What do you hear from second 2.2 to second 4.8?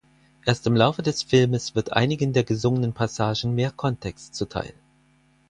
der gesungenen Passagen mehr Kontext zuteil.